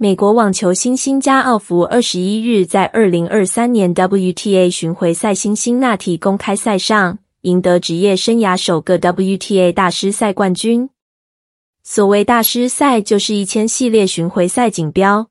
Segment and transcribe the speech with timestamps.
[0.00, 10.88] 美国网球新星加奥福二十一日在二零二三年 WTA 巡回赛辛辛那提公开赛上赢得职业生涯首个 WTA 大师赛冠军。
[11.82, 15.30] 所谓大师赛，就是一千系列巡回赛锦标。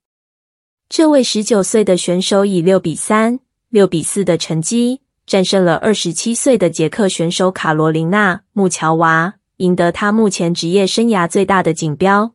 [0.89, 3.39] 这位十九岁的选手以六比三、
[3.69, 12.33] 六比四的成绩战胜了二十七岁的捷克选手卡罗琳娜·穆乔娃，赢得她目前职业生涯最大的锦标。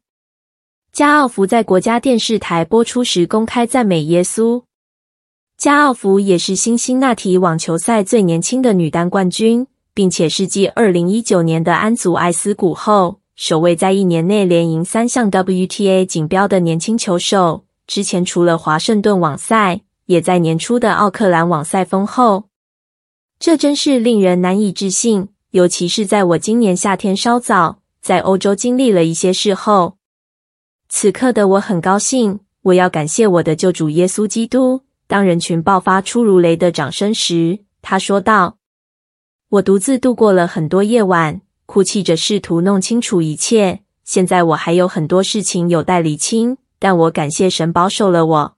[0.92, 4.64] 加奥福在国家电视台播出时公开赞美耶稣。
[5.56, 17.64] 加奥福也是辛辛那提网球赛最年轻的女单冠军，并且是继二零一九年的安祖艾斯古后，首位在一年内连赢三项 WTA 锦标的年轻球手。
[17.86, 22.44] 之前除了华盛顿网赛，也在年初的奥克兰网赛封后。
[23.38, 29.96] 这真是令人难以置信，尤其是在我今年夏天稍早在欧洲经历了一些事后。
[30.94, 34.82] 此刻的我很高兴，我要感谢我的救主耶稣基督。
[35.06, 38.58] 当人群爆发出如雷的掌声时，他说道
[39.48, 43.80] ：“我独自度过了很多夜晚，哭泣着试图弄清楚一切。
[44.04, 48.56] 现在我还有很多事情有待理清，但我感谢神保守了我。”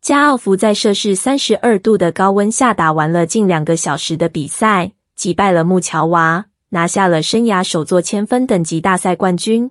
[0.00, 9.70] 加奥福在摄氏三十二度的高温下打完了近两个小时的比赛，击败了穆乔娃，拿下了生涯首座千分等级大赛冠军。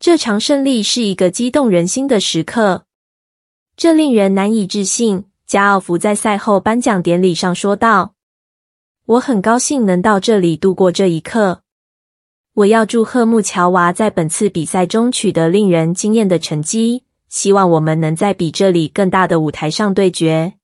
[0.00, 2.84] 这场胜利是一个激动人心的时刻，
[3.76, 5.24] 这令人难以置信。
[5.44, 8.14] 加奥福在赛后颁奖典礼上说道
[9.06, 11.62] ：“我很高兴能到这里度过这一刻。
[12.52, 20.54] 我要祝贺穆乔娃在本次比赛中取得令人惊艳的成绩，希望我们能在比这里更大的舞台上对决。”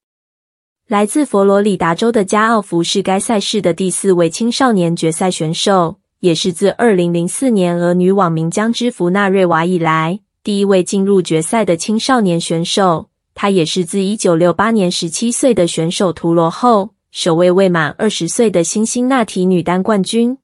[0.87, 5.99] 来自佛罗里达州的加奥福是该赛事的第四位青少年决赛选手。
[6.21, 13.11] 也是自二零零四年俄女网名将之弗纳瑞娃以来第一位进入决赛的青少年选手。
[13.35, 20.39] 她也是自一九六八年十七岁的选手图罗后，首位未满二十岁的辛辛那提女单冠军。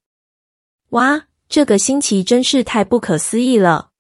[0.91, 3.91] 哇，这个星期真是太不可思议了！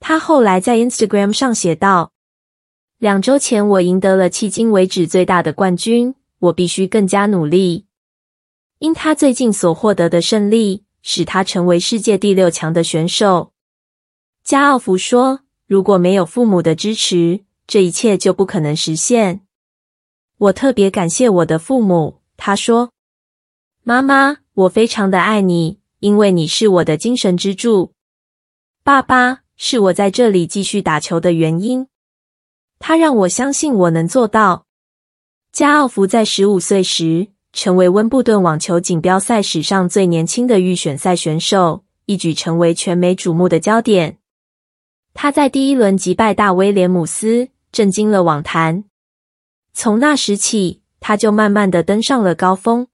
[0.00, 2.12] 她后来在 Instagram 上写道
[2.98, 7.87] ：“两周前我赢得了迄今为止最大的冠军，我必须更加努力。
[8.78, 13.52] 因他最近所获得的胜利。”使他成为世界第六强的选手。
[14.42, 19.46] 加奥福说：“如果没有父母的支持，这一切就不可能实现。
[20.36, 22.90] 我特别感谢我的父母。”他说
[23.84, 27.94] ：“妈妈，我非常的爱你，因为你是我的精神支柱。
[28.82, 31.86] 爸爸，是我在这里继续打球的原因。
[32.78, 34.66] 他让我相信我能做到。”
[35.52, 37.28] 加奥福在十五岁时，
[37.58, 44.18] 成为温布顿网球锦标赛史上最年轻的预选赛选手，一举成为全美瞩目的焦点。
[45.12, 48.84] 他在第一轮击败大威廉姆斯，震惊了网坛。
[49.72, 52.86] 从那时起，他就慢慢的登上了高峰。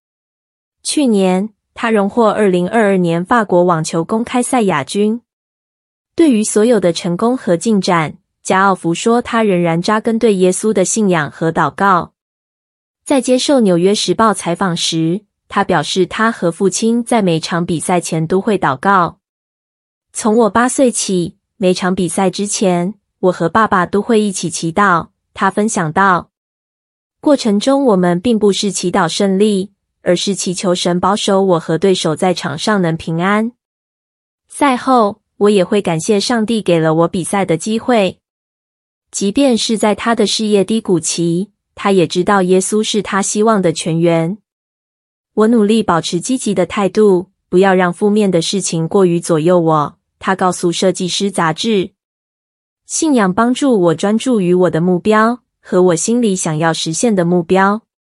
[0.83, 5.21] 去年，他荣获二零二二年法国网球公开赛亚军。
[6.17, 12.14] 对于所有的成功和进展，加奥福说，他仍然扎根对耶稣的信仰和祷告。
[13.05, 19.19] 在接受《纽约时报》采访时，他表示，他和父亲在每场比赛前都会祷告。
[20.15, 25.09] 从我八岁起，每场比赛之前，我和爸爸都会一起祈祷。
[25.35, 26.31] 他分享道，
[27.21, 33.53] 过程中我们并不是祈祷胜利，而是祈求神保守我和对手在场上能平安。
[34.49, 38.21] 赛后，我也会感谢上帝给了我比赛的机会，
[39.11, 41.51] 即便是在他的事业低谷期。
[41.75, 44.39] 他也知道耶稣是他希望的泉源。
[45.35, 49.99] 我努力保持积极的态度，不要让负面的事情过于左右我。
[50.19, 51.69] 他告诉《设计师杂志》，
[52.87, 57.83] 信仰帮助我专注于我的目标和我心里想要实现的目标。